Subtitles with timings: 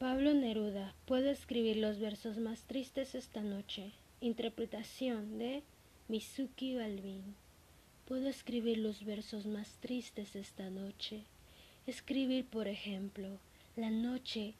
[0.00, 3.92] Pablo Neruda, puedo escribir los versos más tristes esta noche.
[4.22, 5.62] Interpretación de
[6.08, 7.34] Mizuki Balvin.
[8.06, 11.24] Puedo escribir los versos más tristes esta noche.
[11.86, 13.28] Escribir, por ejemplo,
[13.76, 14.54] la noche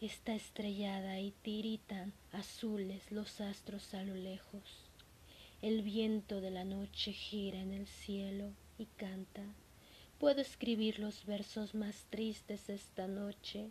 [0.00, 4.62] está estrellada y tiritan azules los astros a lo lejos.
[5.62, 9.42] El viento de la noche gira en el cielo y canta.
[10.20, 13.70] Puedo escribir los versos más tristes esta noche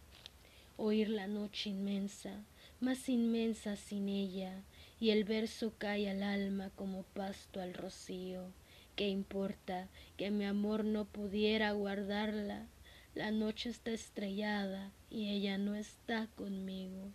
[0.81, 2.43] oír la noche inmensa,
[2.79, 4.63] más inmensa sin ella,
[4.99, 8.51] y el verso cae al alma como pasto al rocío.
[8.95, 12.65] ¿Qué importa que mi amor no pudiera guardarla?
[13.13, 17.11] La noche está estrellada y ella no está conmigo.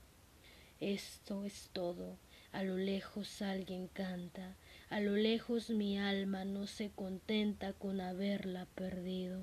[0.79, 2.17] Esto es todo.
[2.53, 4.55] A lo lejos alguien canta,
[4.91, 9.43] a lo lejos mi alma no se contenta con haberla perdido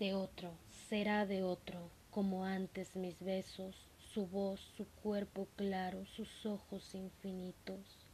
[0.00, 0.54] de otro,
[0.88, 3.76] será de otro, como antes mis besos,
[4.14, 8.06] su voz, su cuerpo claro, sus ojos infinitos.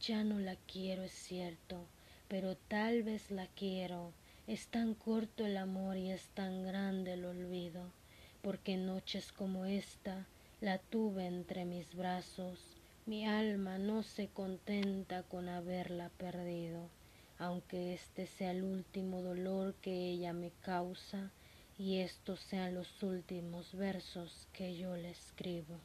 [0.00, 1.86] Ya no la quiero, es cierto,
[2.26, 4.12] pero tal vez la quiero.
[4.48, 7.92] Es tan corto el amor y es tan grande el olvido,
[8.42, 10.26] porque noches como esta
[10.60, 12.58] la tuve entre mis brazos.
[13.06, 16.88] Mi alma no se contenta con haberla perdido
[17.40, 19.39] aunque este sea el último dolor
[19.82, 21.30] que ella me causa
[21.78, 25.80] y estos sean los últimos versos que yo le escribo.